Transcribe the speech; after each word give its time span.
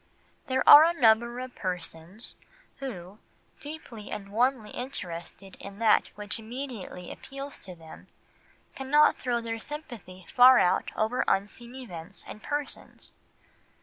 There 0.47 0.67
are 0.67 0.83
a 0.83 0.99
number 0.99 1.37
of 1.37 1.53
persons 1.53 2.35
who, 2.77 3.19
deeply 3.59 4.09
and 4.09 4.29
warmly 4.29 4.71
interested 4.71 5.55
in 5.59 5.77
that 5.77 6.07
which 6.15 6.39
immediately 6.39 7.11
appeals 7.11 7.59
to 7.59 7.75
them, 7.75 8.07
cannot 8.75 9.15
throw 9.17 9.41
their 9.41 9.59
sympathy 9.59 10.25
far 10.35 10.57
out 10.57 10.89
over 10.95 11.23
unseen 11.27 11.75
events 11.75 12.25
and 12.27 12.41
persons. 12.41 13.13